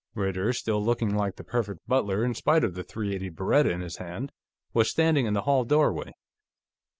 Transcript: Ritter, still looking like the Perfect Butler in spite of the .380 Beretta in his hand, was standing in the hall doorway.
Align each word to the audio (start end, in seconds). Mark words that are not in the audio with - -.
Ritter, 0.15 0.51
still 0.51 0.83
looking 0.83 1.15
like 1.15 1.35
the 1.35 1.43
Perfect 1.43 1.87
Butler 1.87 2.25
in 2.25 2.33
spite 2.33 2.63
of 2.63 2.73
the 2.73 2.83
.380 2.83 3.29
Beretta 3.35 3.69
in 3.71 3.81
his 3.81 3.97
hand, 3.97 4.31
was 4.73 4.89
standing 4.89 5.27
in 5.27 5.35
the 5.35 5.43
hall 5.43 5.63
doorway. 5.63 6.13